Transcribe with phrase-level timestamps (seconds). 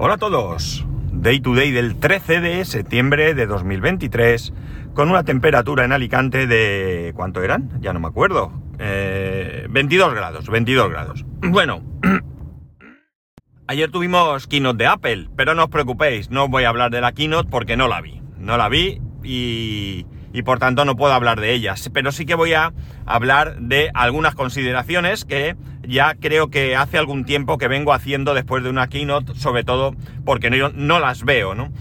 [0.00, 0.86] Hola a todos.
[1.10, 4.52] Day to day del 13 de septiembre de 2023
[4.94, 7.12] con una temperatura en Alicante de...
[7.16, 7.80] ¿Cuánto eran?
[7.80, 8.52] Ya no me acuerdo.
[8.78, 11.24] Eh, 22 grados, 22 grados.
[11.40, 11.82] Bueno,
[13.66, 17.00] ayer tuvimos keynote de Apple, pero no os preocupéis, no os voy a hablar de
[17.00, 18.22] la keynote porque no la vi.
[18.38, 20.06] No la vi y,
[20.38, 21.90] y por tanto no puedo hablar de ellas.
[21.92, 22.72] Pero sí que voy a
[23.06, 28.62] hablar de algunas consideraciones que ya creo que hace algún tiempo que vengo haciendo después
[28.62, 31.72] de una keynote, sobre todo porque no, no las veo, ¿no?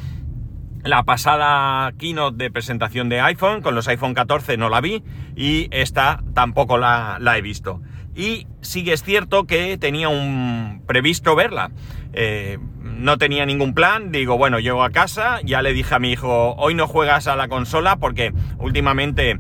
[0.83, 5.03] La pasada keynote de presentación de iPhone, con los iPhone 14 no la vi
[5.35, 7.83] y esta tampoco la, la he visto.
[8.15, 11.69] Y sí que es cierto que tenía un previsto verla.
[12.13, 12.57] Eh,
[12.97, 16.55] no tenía ningún plan, digo, bueno, llego a casa, ya le dije a mi hijo,
[16.55, 19.39] hoy no juegas a la consola porque últimamente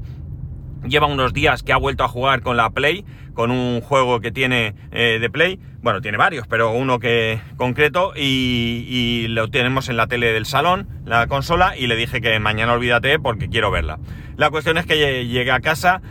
[0.85, 4.31] lleva unos días que ha vuelto a jugar con la Play, con un juego que
[4.31, 9.97] tiene eh, de Play, bueno, tiene varios, pero uno que concreto, y, lo tenemos en
[9.97, 13.99] la tele del salón, la consola, y le dije que mañana olvídate porque quiero verla.
[14.35, 16.01] La cuestión es que llegué a casa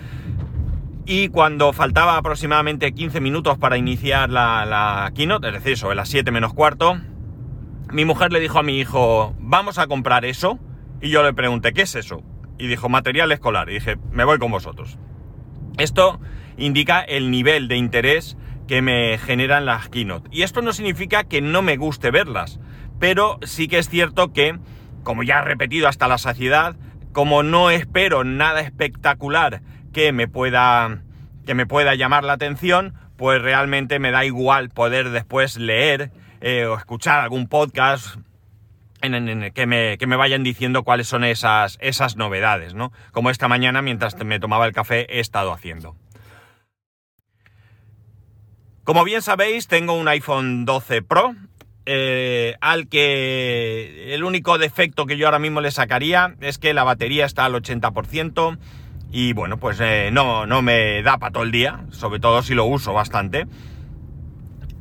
[1.04, 6.08] y cuando faltaba aproximadamente 15 minutos para iniciar la, la keynote, es decir, sobre las
[6.08, 6.98] 7 menos cuarto,
[7.90, 10.58] mi mujer le dijo a mi hijo, vamos a comprar eso,
[11.00, 12.22] y yo le pregunté, ¿qué es eso?
[12.58, 13.70] y dijo material escolar.
[13.70, 14.98] Y dije, me voy con vosotros.
[15.78, 16.20] Esto
[16.56, 20.28] indica el nivel de interés que me generan las keynote.
[20.32, 22.58] Y esto no significa que no me guste verlas,
[22.98, 24.58] pero sí que es cierto que,
[25.02, 26.76] como ya he repetido hasta la saciedad,
[27.12, 31.02] como no espero nada espectacular que me pueda
[31.46, 36.66] que me pueda llamar la atención, pues realmente me da igual poder después leer eh,
[36.66, 38.16] o escuchar algún podcast
[39.02, 42.92] en, que, me, que, me, vayan diciendo cuáles son esas, esas novedades, ¿no?
[43.12, 45.96] Como esta mañana, mientras me tomaba el café, he estado haciendo.
[48.84, 51.34] Como bien sabéis, tengo un iPhone 12 Pro,
[51.86, 56.84] eh, al que el único defecto que yo ahora mismo le sacaría es que la
[56.84, 58.58] batería está al 80%
[59.10, 62.54] y bueno, pues eh, no, no me da para todo el día, sobre todo si
[62.54, 63.46] lo uso bastante.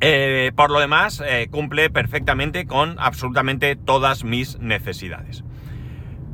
[0.00, 5.42] Eh, por lo demás, eh, cumple perfectamente con absolutamente todas mis necesidades.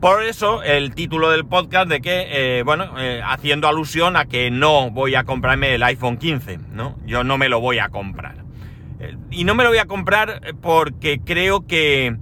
[0.01, 2.27] Por eso el título del podcast de que,
[2.59, 2.93] eh, bueno,
[3.25, 6.99] haciendo alusión a que no voy a comprarme el iPhone 15, ¿no?
[7.07, 8.43] Yo no me lo voy a comprar.
[9.31, 12.17] Y no me lo voy a comprar porque creo que,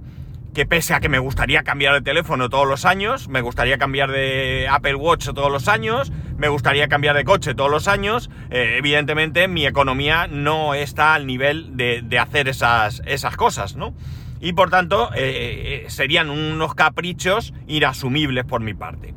[0.53, 4.11] que pese a que me gustaría cambiar de teléfono todos los años, me gustaría cambiar
[4.11, 8.75] de Apple Watch todos los años, me gustaría cambiar de coche todos los años, eh,
[8.77, 13.93] evidentemente mi economía no está al nivel de, hacer esas, esas cosas, ¿no?
[14.41, 19.13] Y por tanto eh, serían unos caprichos inasumibles por mi parte.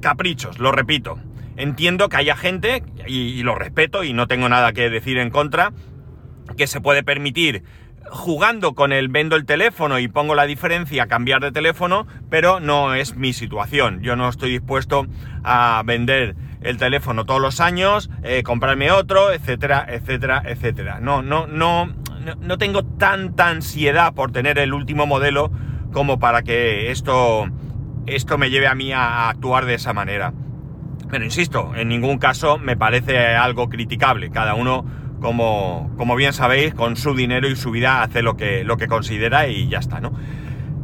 [0.00, 1.18] Caprichos, lo repito.
[1.56, 5.72] Entiendo que haya gente, y lo respeto y no tengo nada que decir en contra,
[6.56, 7.64] que se puede permitir
[8.10, 12.94] jugando con el vendo el teléfono y pongo la diferencia, cambiar de teléfono, pero no
[12.94, 14.00] es mi situación.
[14.02, 15.06] Yo no estoy dispuesto
[15.44, 21.00] a vender el teléfono todos los años, eh, comprarme otro, etcétera, etcétera, etcétera.
[21.00, 21.94] No, no, no,
[22.40, 25.50] no tengo tanta ansiedad por tener el último modelo
[25.92, 27.48] como para que esto,
[28.06, 30.32] esto me lleve a mí a actuar de esa manera.
[31.10, 34.30] Pero insisto, en ningún caso me parece algo criticable.
[34.30, 34.84] Cada uno
[35.20, 38.88] como, como, bien sabéis, con su dinero y su vida hace lo que, lo que
[38.88, 40.12] considera y ya está, ¿no?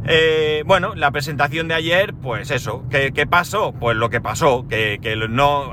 [0.05, 3.73] Eh, bueno, la presentación de ayer, pues eso, ¿qué, pasó?
[3.73, 5.71] Pues lo que pasó, que, que no,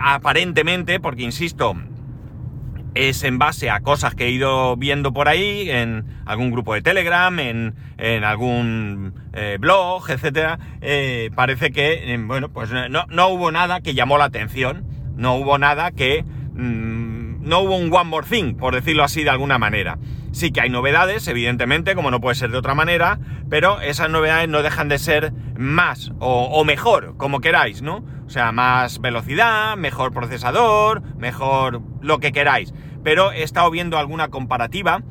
[0.00, 1.74] aparentemente, porque insisto,
[2.94, 6.82] es en base a cosas que he ido viendo por ahí, en algún grupo de
[6.82, 13.50] Telegram, en, en algún eh, blog, etcétera, eh, parece que, bueno, pues no, no, hubo
[13.50, 14.84] nada que llamó la atención,
[15.16, 16.24] no hubo nada que...
[16.54, 16.97] Mmm,
[17.40, 19.98] no hubo un one more thing, por decirlo así de alguna manera.
[20.32, 23.18] Sí que hay novedades, evidentemente, como no puede ser de otra manera,
[23.48, 28.04] pero esas novedades no dejan de ser más o, mejor, como queráis, ¿no?
[28.26, 32.74] O sea, más velocidad, mejor procesador, mejor lo que queráis.
[33.02, 35.02] Pero he estado viendo alguna comparativa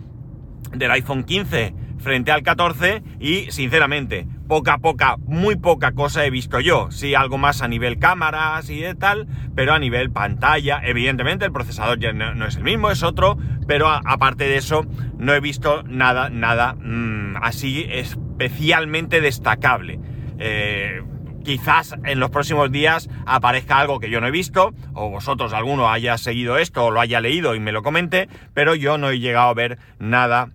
[0.73, 1.73] del iPhone 15
[2.07, 6.89] frente al 14 y, sinceramente, poca, poca, muy poca cosa he visto yo.
[6.89, 11.51] Sí, algo más a nivel cámaras y de tal, pero a nivel pantalla, evidentemente el
[11.51, 13.37] procesador ya no, es el mismo, es otro,
[13.67, 14.85] pero a, aparte de eso,
[15.17, 19.99] no he visto nada, nada mmm, así especialmente destacable.
[20.39, 21.01] Eh,
[21.43, 25.89] quizás en los próximos días aparezca algo que yo no he visto, o vosotros alguno
[25.89, 29.19] haya seguido esto o lo haya leído y me lo comente, pero yo no he
[29.19, 30.51] llegado a ver nada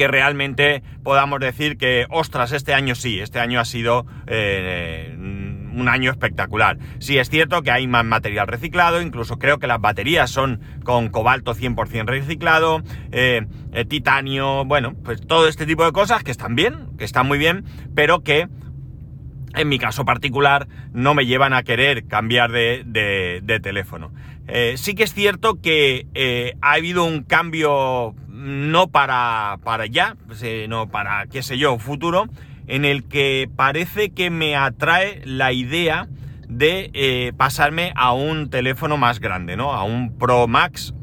[0.00, 5.88] que realmente podamos decir que, ostras, este año sí, este año ha sido eh, un
[5.90, 6.78] año espectacular.
[7.00, 11.10] Sí es cierto que hay más material reciclado, incluso creo que las baterías son con
[11.10, 12.82] cobalto 100% reciclado,
[13.12, 13.44] eh,
[13.74, 17.36] eh, titanio, bueno, pues todo este tipo de cosas que están bien, que están muy
[17.36, 18.48] bien, pero que
[19.54, 24.14] en mi caso particular no me llevan a querer cambiar de, teléfono.
[24.76, 31.26] Sí que es cierto que ha habido un cambio no para, para ya, sino para,
[31.26, 32.26] qué sé yo, futuro,
[32.66, 36.08] en el que parece que me atrae la idea
[36.48, 39.72] de eh, pasarme a un teléfono más grande, ¿no?
[39.72, 40.94] A un Pro Max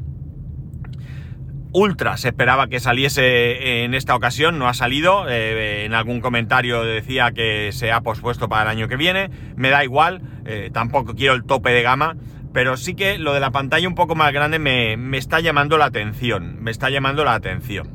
[1.72, 2.16] Ultra.
[2.16, 5.26] Se esperaba que saliese en esta ocasión, no ha salido.
[5.28, 9.30] Eh, en algún comentario decía que se ha pospuesto para el año que viene.
[9.56, 12.16] Me da igual, eh, tampoco quiero el tope de gama.
[12.52, 15.78] Pero sí que lo de la pantalla un poco más grande me, me está llamando
[15.78, 16.62] la atención.
[16.62, 17.90] Me está llamando la atención.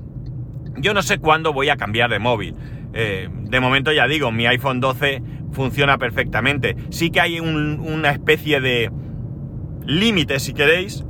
[0.77, 2.55] Yo no sé cuándo voy a cambiar de móvil.
[2.93, 5.21] Eh, de momento ya digo, mi iPhone 12
[5.51, 6.75] funciona perfectamente.
[6.89, 8.91] Sí que hay una especie de
[9.85, 11.03] límite, si queréis,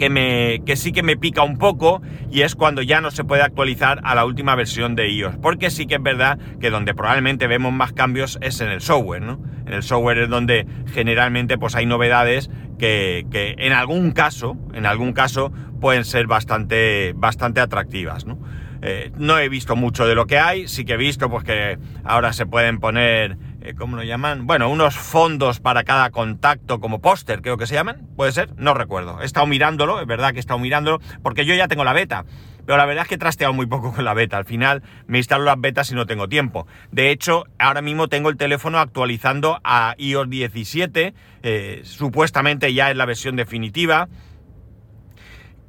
[0.00, 2.00] que, me, que sí que me pica un poco
[2.30, 5.36] y es cuando ya no se puede actualizar a la última versión de iOS.
[5.36, 9.22] Porque sí que es verdad que donde probablemente vemos más cambios es en el software,
[9.22, 9.38] ¿no?
[9.66, 14.86] En el software es donde generalmente pues hay novedades que, que en algún caso, en
[14.86, 18.38] algún caso pueden ser bastante, bastante atractivas, ¿no?
[18.82, 21.78] Eh, no he visto mucho de lo que hay, sí que he visto pues que
[22.02, 24.46] ahora se pueden poner, eh, ¿cómo lo llaman?
[24.46, 28.74] Bueno, unos fondos para cada contacto como póster, creo que se llaman, puede ser, no
[28.74, 29.20] recuerdo.
[29.20, 32.24] He estado mirándolo, es verdad que he estado mirándolo, porque yo ya tengo la beta,
[32.64, 34.36] pero la verdad es que he trasteado muy poco con la beta.
[34.36, 36.66] Al final me instalo las betas y no tengo tiempo.
[36.90, 42.96] De hecho, ahora mismo tengo el teléfono actualizando a iOS 17, eh, supuestamente ya es
[42.96, 44.08] la versión definitiva.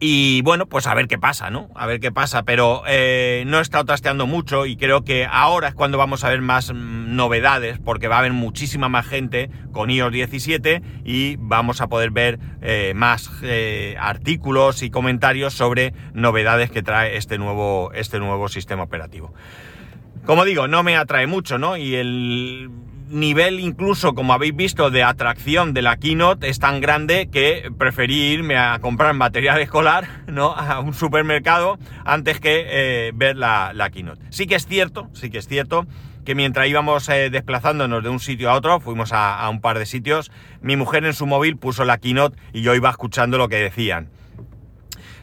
[0.04, 1.70] Y bueno, pues a ver qué pasa, ¿no?
[1.76, 5.68] A ver qué pasa, pero eh, no he estado trasteando mucho y creo que ahora
[5.68, 9.52] es cuando vamos a ver más mm, novedades, porque va a haber muchísima más gente
[9.72, 15.94] con iOS 17 y vamos a poder ver eh, más eh, artículos y comentarios sobre
[16.16, 19.36] novedades que trae este nuevo, este nuevo sistema operativo.
[20.26, 21.78] Como digo, no me atrae mucho, ¿no?
[21.78, 22.72] Y el
[23.12, 28.32] nivel incluso, como habéis visto, de atracción de la keynote es tan grande que preferí
[28.32, 30.54] irme a comprar material escolar, ¿no?
[30.54, 34.22] A un supermercado antes que eh, ver la, keynote.
[34.30, 35.86] Sí que es cierto, sí que es cierto
[36.26, 39.80] que mientras íbamos eh, desplazándonos de un sitio a otro, fuimos a, a un par
[39.80, 40.32] de sitios,
[40.62, 44.10] mi mujer en su móvil puso la keynote y yo iba escuchando lo que decían.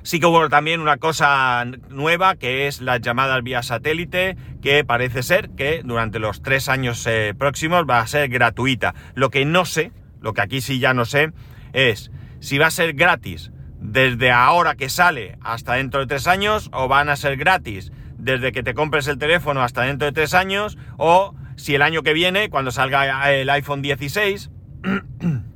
[0.03, 5.23] Sí que hubo también una cosa nueva que es las llamadas vía satélite, que parece
[5.23, 8.95] ser que durante los tres años eh, próximos va a ser gratuita.
[9.15, 11.33] Lo que no sé, lo que aquí sí ya no sé,
[11.73, 12.11] es
[12.41, 13.51] si va a ser gratis
[13.81, 18.53] desde ahora que sale hasta dentro de tres años o van a ser gratis desde
[18.53, 22.13] que te compres el teléfono hasta dentro de tres años o si el año que
[22.13, 24.51] viene, cuando salga el iPhone 16,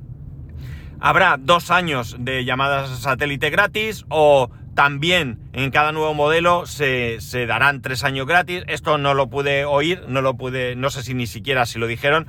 [1.03, 7.81] habrá dos años de llamadas satélite gratis o también en cada nuevo modelo se, darán
[7.81, 8.63] tres años gratis.
[8.67, 11.87] Esto no lo pude oír, no lo pude, no sé si ni siquiera si lo
[11.87, 12.25] dijeron,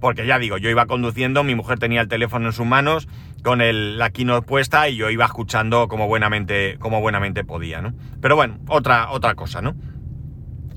[0.00, 3.08] porque ya digo, yo iba conduciendo, mi mujer tenía el teléfono en sus manos
[3.42, 7.92] con el, la keynote puesta y yo iba escuchando como buenamente, como buenamente podía, ¿no?
[8.20, 9.74] Pero bueno, otra, otra cosa, ¿no?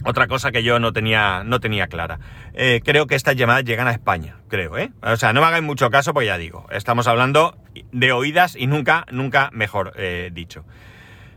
[0.06, 2.20] Otra cosa que yo no tenía, no tenía clara.
[2.54, 4.92] Eh, creo que estas llamadas llegan a España, creo, ¿eh?
[5.02, 7.58] O sea, no me hagáis mucho caso, pues ya digo, estamos hablando
[7.92, 10.64] de oídas y nunca, nunca mejor eh, dicho.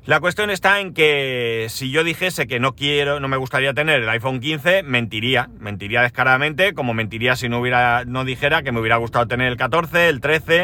[0.04, 4.02] La cuestión está en que si yo dijese que no quiero, no me gustaría tener
[4.02, 8.80] el iPhone 15, mentiría, mentiría descaradamente, como mentiría si no hubiera, no dijera que me
[8.80, 10.62] hubiera gustado tener el 14, el 13,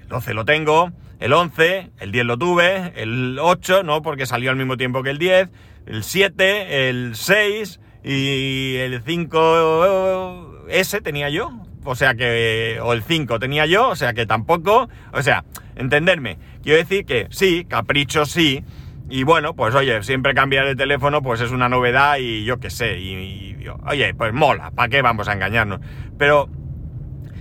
[0.00, 0.90] el 12 lo tengo,
[1.20, 5.10] el 11, el 10 lo tuve, el 8, no, porque salió al mismo tiempo que
[5.10, 5.48] el 10,
[5.86, 11.50] el 7, el 6 y el 5S tenía yo.
[11.84, 16.38] O sea que, o el 5 tenía yo, o sea que tampoco, o sea, entenderme.
[16.62, 18.62] Quiero decir que sí, capricho sí,
[19.10, 22.70] y bueno, pues oye, siempre cambiar de teléfono pues es una novedad y yo qué
[22.70, 25.80] sé, y, oye, pues mola, ¿para qué vamos a engañarnos?
[26.16, 26.48] Pero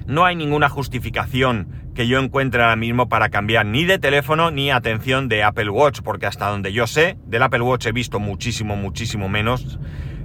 [0.07, 4.71] no hay ninguna justificación que yo encuentre ahora mismo para cambiar ni de teléfono ni
[4.71, 8.75] atención de Apple Watch, porque hasta donde yo sé, del Apple Watch he visto muchísimo,
[8.75, 9.79] muchísimo menos.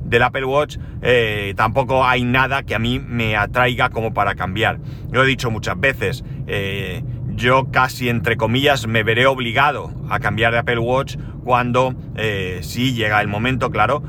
[0.05, 4.79] Del Apple Watch eh, tampoco hay nada que a mí me atraiga como para cambiar.
[5.11, 7.03] Lo he dicho muchas veces, eh,
[7.35, 12.95] yo casi entre comillas me veré obligado a cambiar de Apple Watch cuando eh, sí
[12.95, 14.03] llega el momento, claro,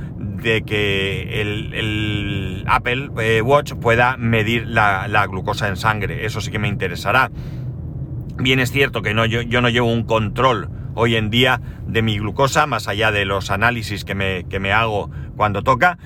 [0.47, 6.25] de que el, Apple eh, Watch pueda medir la, glucosa en sangre.
[6.25, 7.29] Eso sí que me interesará.
[8.37, 12.17] Bien es cierto que no, yo, no llevo un control hoy en día de mi
[12.17, 15.97] glucosa, más allá de los análisis que me, que me hago cuando toca.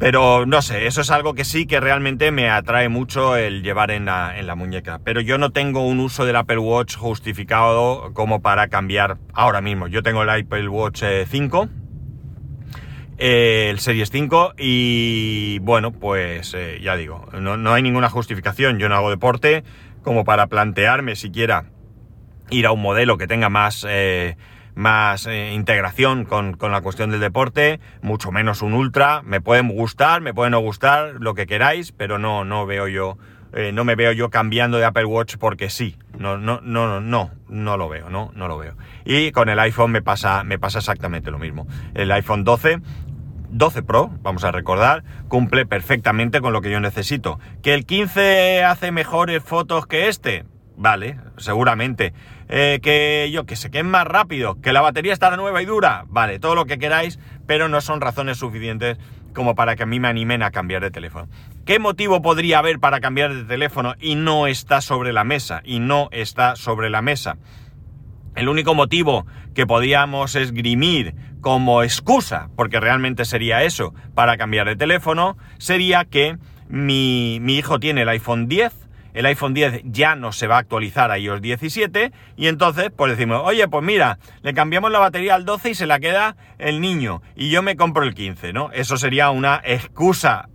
[0.00, 3.90] Pero no sé, eso es algo que sí que realmente me atrae mucho el llevar
[3.90, 5.00] en la, en la muñeca.
[5.04, 9.86] Pero yo no tengo un uso del Apple Watch justificado como para cambiar ahora mismo.
[9.86, 11.68] Yo tengo el Apple Watch 5,
[13.20, 18.08] eh, eh, el Series 5, y bueno, pues eh, ya digo, no, no, hay ninguna
[18.10, 18.78] justificación.
[18.78, 19.62] Yo no hago deporte
[20.02, 21.66] como para plantearme siquiera
[22.50, 23.84] ir a un modelo que tenga más
[24.74, 29.22] más eh, integración con, la cuestión del deporte, mucho menos un ultra.
[29.22, 33.18] Me pueden gustar, me pueden no gustar, lo que queráis, pero no, no veo yo,
[33.52, 35.96] eh, no me veo yo cambiando de Apple Watch porque sí.
[36.18, 38.74] No, no, no, no, no lo veo, no, no lo veo.
[39.04, 41.66] Y con el iPhone me pasa, me pasa exactamente lo mismo.
[41.94, 42.80] El iPhone 12
[43.50, 47.38] 12 Pro, vamos a recordar, cumple perfectamente con lo que yo necesito.
[47.62, 50.44] ¿Que el 15 hace mejores fotos que este?
[50.76, 52.14] Vale, seguramente.
[52.48, 55.66] Eh, que yo que sé, que es más rápido, que la batería estará nueva y
[55.66, 58.98] dura, vale, todo lo que queráis, pero no son razones suficientes
[59.34, 61.28] como para que a mí me animen a cambiar de teléfono.
[61.64, 65.60] ¿Qué motivo podría haber para cambiar de teléfono y no está sobre la mesa?
[65.64, 67.36] Y no está sobre la mesa.
[68.34, 74.76] El único motivo que podríamos esgrimir como excusa, porque realmente sería eso, para cambiar de
[74.76, 76.36] teléfono, sería que
[76.68, 80.60] mi, mi hijo tiene el iPhone 10 el iPhone 10 ya no se va a
[80.60, 85.34] actualizar a iOS 17 y entonces pues decimos, oye, pues mira, le cambiamos la batería
[85.34, 88.70] al 12 y se la queda el niño y yo me compro el 15, ¿no?
[88.72, 90.48] Eso sería una excusa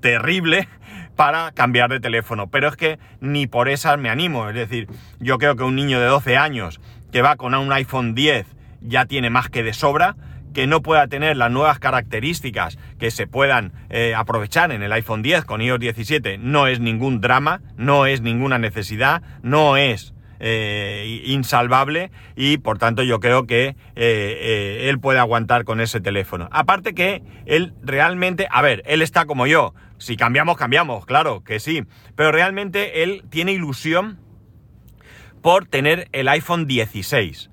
[0.00, 0.68] terrible
[1.16, 5.38] para cambiar de teléfono, pero es que ni por esas me animo, es decir, yo
[5.38, 6.80] creo que un niño de 12 años
[7.12, 8.46] que va con un iPhone 10
[8.82, 10.16] ya tiene más que de sobra,
[10.52, 15.22] que no pueda tener las nuevas características que se puedan eh, aprovechar en el iPhone
[15.22, 21.22] 10 con iOS 17 no es ningún drama, no es ninguna necesidad, no es eh,
[21.26, 26.48] insalvable y por tanto yo creo que eh, él puede aguantar con ese teléfono.
[26.50, 31.60] Aparte que él realmente, a ver, él está como yo, si cambiamos, cambiamos, claro que
[31.60, 31.84] sí,
[32.16, 34.18] pero realmente él tiene ilusión
[35.42, 37.50] por tener el iPhone 16.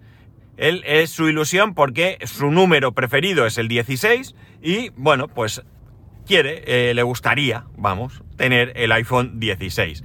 [0.58, 5.62] Él es su ilusión porque su número preferido es el 16 y bueno, pues
[6.26, 10.04] quiere, eh, le gustaría, vamos, tener el iPhone 16.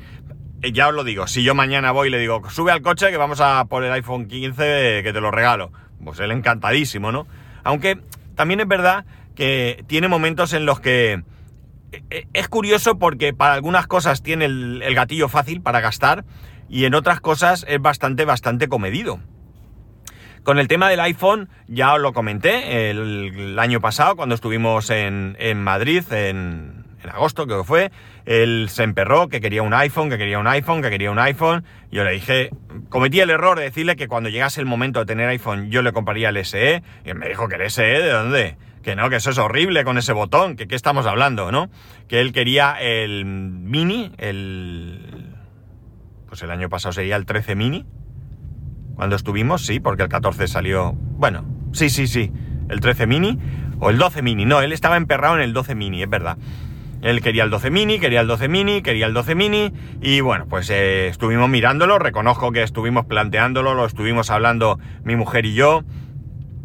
[0.63, 3.11] Eh, ya os lo digo, si yo mañana voy y le digo, sube al coche
[3.11, 5.73] que vamos a por el iPhone 15 que te lo regalo,
[6.05, 7.27] pues él encantadísimo, ¿no?
[7.65, 7.99] Aunque
[8.35, 11.23] también es verdad que tiene momentos en los que
[12.11, 16.25] eh, es curioso porque para algunas cosas tiene el gatillo fácil para gastar
[16.73, 19.21] y en otras cosas es bastante, bastante comedido.
[20.43, 25.63] Con el tema del iPhone, ya os lo comenté el, año pasado, cuando estuvimos en,
[25.63, 27.93] Madrid, en, agosto creo que fue,
[28.25, 31.63] él se emperró que quería un iPhone, que quería un iPhone, que quería un iPhone.
[31.93, 32.49] Yo le dije,
[32.89, 35.93] cometí el error de decirle que cuando llegase el momento de tener iPhone yo le
[35.93, 36.83] compraría el SE.
[37.05, 38.57] Y él me dijo que el SE, ¿de dónde?
[38.83, 41.71] Que no, que eso es horrible con ese botón, que qué estamos hablando, ¿no?
[42.09, 45.12] Que él quería el mini, el...
[46.33, 47.85] Pues el año pasado sería el 13 mini,
[48.95, 50.95] cuando estuvimos, sí, porque el 14 salió.
[50.95, 52.33] Bueno, sí, sí, sí.
[52.71, 53.39] El 13 mini
[53.81, 54.47] o el 12 mini.
[54.47, 56.39] No, él estaba emperrado en el 12 mini, es verdad.
[57.03, 60.47] Él quería el 12 mini, quería el 12 mini, quería el 12 mini y bueno,
[60.49, 65.85] pues eh, estuvimos mirándolo, reconozco que estuvimos planteándolo, lo estuvimos hablando mi mujer y yo,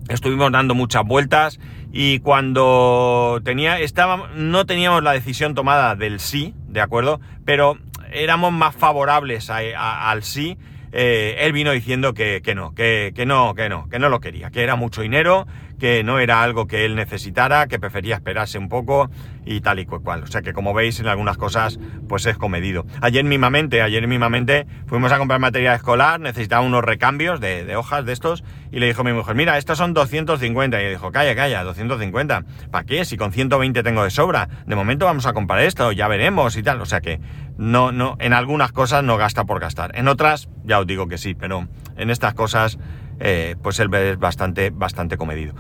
[0.08, 1.60] estuvimos dando muchas vueltas
[1.92, 7.20] y cuando tenía, estaba, no teníamos la decisión tomada del sí, ¿de acuerdo?
[7.44, 7.78] Pero
[8.12, 10.58] éramos más favorables al sí
[10.92, 14.50] eh, él vino diciendo que, no, que, que, no, que no, que no lo quería,
[14.52, 15.46] que era mucho dinero,
[15.80, 19.10] que no era algo que él necesitara, que prefería esperarse un poco
[19.46, 20.24] y tal y cual.
[20.24, 22.86] O sea que como veis en algunas cosas pues es comedido.
[23.02, 28.14] Ayer mismamente, ayer mismamente fuimos a comprar material escolar, necesitaba unos recambios de, hojas de
[28.14, 31.64] estos y le dijo a mi mujer, mira, estos son 250 y dijo, calla, calla,
[31.64, 32.44] 250.
[32.72, 33.06] ¿Para qué?
[33.06, 34.50] Si con 120 tengo de sobra.
[34.66, 36.82] De momento vamos a comprar esto, ya veremos y tal.
[36.82, 37.20] O sea que
[37.58, 39.98] no, no, en algunas cosas no gasta por gastar.
[39.98, 42.78] En otras, ya os digo que sí, pero en estas cosas
[43.20, 45.56] eh, pues él es bastante, bastante comedido.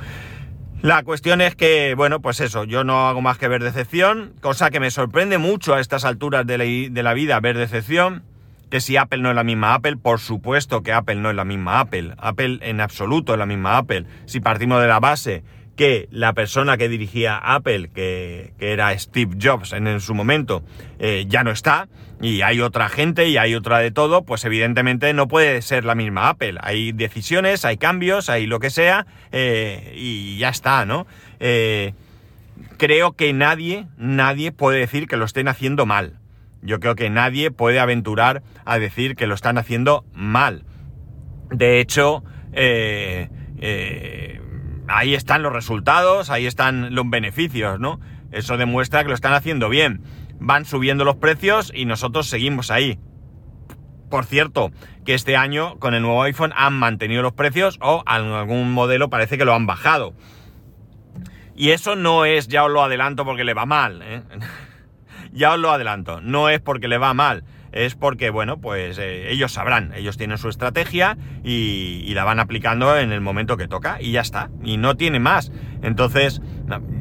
[0.82, 4.70] La cuestión es que, bueno, pues eso, yo no hago más que ver decepción, cosa
[4.70, 8.24] que me sorprende mucho a estas alturas de la, de la vida ver decepción,
[8.70, 11.46] que si Apple no es la misma Apple, por supuesto que Apple no es la
[11.46, 14.06] misma Apple, Apple en absoluto es la misma Apple.
[14.25, 15.44] Si partimos de la base
[15.77, 20.63] que la persona que dirigía Apple, que, era Steve Jobs en, su momento,
[21.00, 21.88] eh, ya no está,
[22.19, 25.93] y hay otra gente y hay otra de todo, pues evidentemente no puede ser la
[25.96, 26.55] misma Apple.
[26.62, 31.05] Hay decisiones, hay cambios, hay lo que sea, eh, y ya está, ¿no?
[31.39, 31.93] Eh,
[32.77, 36.17] creo que nadie, nadie puede decir que lo estén haciendo mal.
[36.63, 40.63] Yo creo que nadie puede aventurar a decir que lo están haciendo mal.
[41.51, 43.29] De hecho, eh,
[44.88, 48.00] ahí están los resultados, ahí están los beneficios, ¿no?
[48.32, 50.01] Eso demuestra que lo están haciendo bien.
[50.39, 53.00] Van subiendo los precios y nosotros seguimos ahí.
[54.10, 54.72] Por cierto,
[55.06, 59.38] que este año con el nuevo iPhone han mantenido los precios o algún modelo parece
[59.38, 60.13] que lo han bajado.
[61.56, 64.01] Y eso no es, ya os lo adelanto, porque le va mal.
[64.03, 64.22] ¿eh?
[65.32, 67.44] ya os lo adelanto, no es porque le va mal,
[67.86, 72.98] es porque, bueno, pues eh, ellos sabrán, ellos tienen su estrategia y, la van aplicando
[72.98, 75.51] en el momento que toca y ya está, y no tiene más.
[75.84, 76.41] Entonces,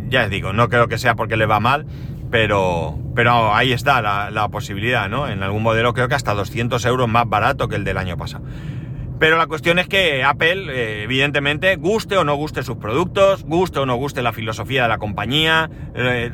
[0.09, 1.87] ya os digo, no creo que sea porque le va mal,
[2.31, 5.27] pero, pero ahí está la, posibilidad, ¿no?
[5.27, 8.45] En algún modelo creo que hasta 200 euros más barato que el del año pasado.
[9.19, 13.79] Pero la cuestión es que Apple, eh, evidentemente, guste o no guste sus productos, guste
[13.79, 16.31] o no guste la filosofía de la compañía, eh,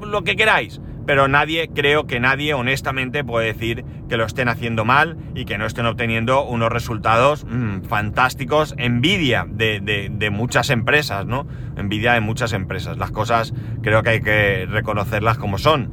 [0.00, 0.80] lo que queráis
[1.10, 5.58] pero nadie, creo que nadie honestamente puede decir que lo estén haciendo mal y que
[5.58, 8.76] no estén obteniendo unos resultados mm, fantásticos.
[8.78, 11.48] Envidia de, muchas empresas, ¿no?
[11.76, 12.96] Envidia de muchas empresas.
[12.96, 13.52] Las cosas
[13.82, 15.92] creo que hay que reconocerlas como son.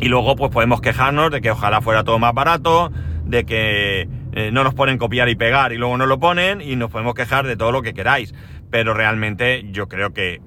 [0.00, 2.90] Y luego pues podemos quejarnos de que ojalá fuera todo más barato,
[3.26, 6.76] de que eh, no nos ponen copiar y pegar y luego no lo ponen y
[6.76, 8.34] nos podemos quejar de todo lo que queráis.
[8.70, 10.40] Pero realmente yo creo que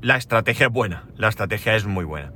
[0.00, 2.32] la estrategia es buena, la estrategia es muy buena.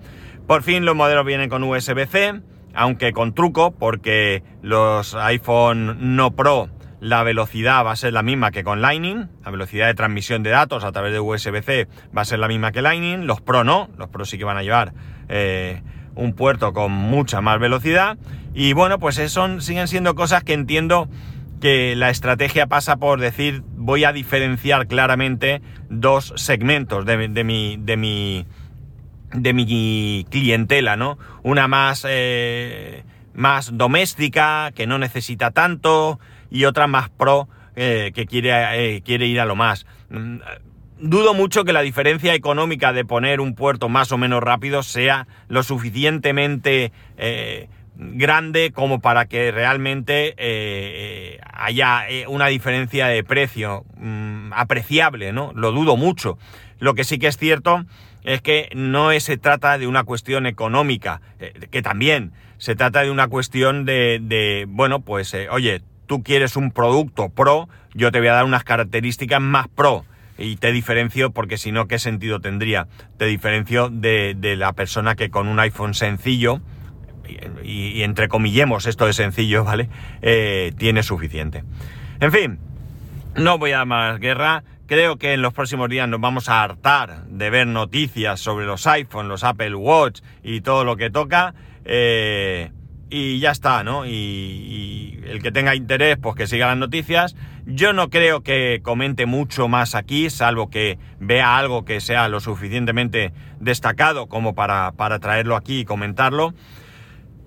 [0.48, 2.40] Por fin los modelos vienen con USB-C,
[2.74, 8.50] aunque con truco, porque los iPhone no Pro la velocidad va a ser la misma
[8.50, 11.86] que con Lightning, la velocidad de transmisión de datos a través de USB-C
[12.16, 14.56] va a ser la misma que Lightning, los Pro no, los Pro sí que van
[14.56, 14.94] a llevar
[15.28, 15.82] eh,
[16.14, 18.16] un puerto con mucha más velocidad,
[18.54, 21.10] y bueno, pues son, siguen siendo cosas que entiendo
[21.60, 27.76] que la estrategia pasa por decir voy a diferenciar claramente dos segmentos de, de mi...
[27.76, 28.46] De mi
[29.32, 31.18] de mi clientela, ¿no?
[31.42, 33.04] Una más, eh,
[33.34, 36.18] más doméstica, que no necesita tanto,
[36.50, 39.86] y otra más pro, eh, que quiere, eh, quiere ir a lo más.
[40.10, 40.38] Mm,
[41.00, 45.28] dudo mucho que la diferencia económica de poner un puerto más o menos rápido sea
[45.48, 46.92] lo suficientemente
[48.00, 50.34] grande como para que realmente
[51.52, 55.52] haya una diferencia de precio mm, apreciable, ¿no?
[55.54, 56.38] Lo dudo mucho.
[56.80, 57.84] Lo que sí que es cierto
[58.28, 63.10] es que no se trata de una cuestión económica, eh, que también se trata de
[63.10, 68.28] una cuestión de, bueno, pues, eh, oye, tú quieres un producto pro, yo te voy
[68.28, 70.04] a dar unas características más pro.
[70.36, 72.86] Y te diferencio, porque si no, ¿qué sentido tendría?
[73.16, 76.60] Te diferencio de, la persona que con un iPhone sencillo,
[77.64, 79.88] y, entre comillemos esto de sencillo, ¿vale?
[80.20, 81.64] Eh, tiene suficiente.
[82.20, 82.58] En fin,
[83.36, 84.62] no voy a más guerra.
[84.88, 88.86] Creo que en los próximos días nos vamos a hartar de ver noticias sobre los
[88.86, 91.54] iPhone, los Apple Watch y todo lo que toca.
[91.84, 92.72] Eh,
[93.10, 94.06] y ya está, ¿no?
[94.06, 97.36] Y, el que tenga interés, pues que siga las noticias.
[97.66, 102.40] Yo no creo que comente mucho más aquí, salvo que vea algo que sea lo
[102.40, 106.54] suficientemente destacado como para, para traerlo aquí y comentarlo.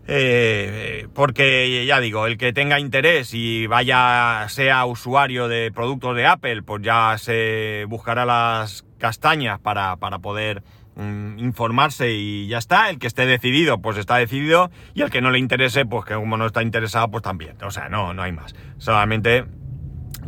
[0.08, 6.26] Eh, porque ya digo, el que tenga interés y vaya, sea usuario de productos de
[6.26, 10.64] Apple, pues ya se buscará las castañas para, poder
[10.96, 12.90] mm, informarse y ya está.
[12.90, 14.72] El que esté decidido, pues está decidido.
[14.94, 17.56] Y el que no le interese, pues que como no está interesado, pues también.
[17.64, 18.56] O sea, no, no hay más.
[18.78, 19.46] Solamente,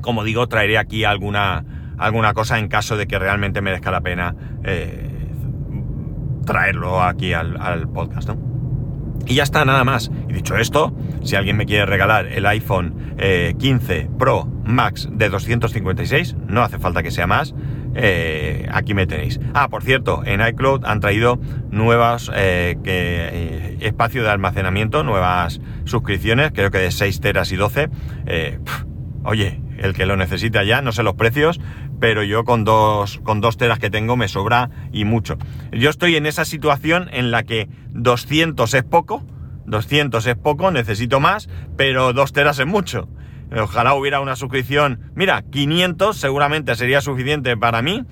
[0.02, 1.66] como digo, traeré aquí alguna,
[1.98, 5.10] alguna cosa en caso de que realmente merezca la pena eh,
[6.46, 8.53] traerlo aquí al, al podcast, ¿no?
[9.26, 10.12] Y ya está, nada más.
[10.28, 13.16] Y dicho esto, si alguien me quiere regalar el iPhone
[13.58, 17.56] 15 eh, Pro Max de 256, no hace falta que sea más,
[17.96, 19.40] eh, aquí me tenéis.
[19.54, 26.72] Ah, por cierto, en iCloud han traído nuevos eh, espacio de almacenamiento, nuevas suscripciones, creo
[26.72, 27.90] que de 6 teras y 12.
[29.24, 31.60] oye, el que lo necesita ya, no sé los precios,
[32.04, 35.38] pero yo con dos, con dos teras que tengo me sobra y mucho.
[35.72, 39.24] Yo estoy en esa situación en la que 200 es poco,
[39.68, 43.08] 200 es poco, necesito más, pero dos teras es mucho.
[43.58, 48.04] Ojalá hubiera una suscripción, mira, 500 seguramente sería suficiente para mí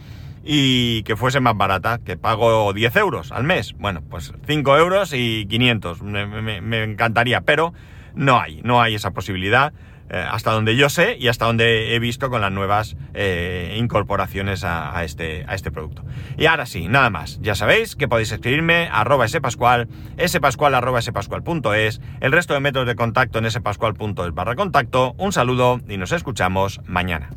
[0.41, 3.73] y que fuese más barata, que pago 10 euros al mes.
[3.77, 7.73] Bueno, pues 5 euros y 500, me, me encantaría, pero
[8.15, 9.73] no hay, no hay esa posibilidad.
[10.13, 14.65] Eh, hasta donde yo sé y hasta donde he visto con las nuevas eh, incorporaciones
[14.65, 16.03] a, este, a este producto.
[16.37, 17.39] Y ahora sí, nada más.
[17.41, 19.87] Ya sabéis que podéis escribirme arroba spascual,
[20.27, 25.15] spascual arroba spascual.es, el resto de métodos de contacto en spascual.es barra contacto.
[25.17, 27.29] Un saludo y nos escuchamos mañana.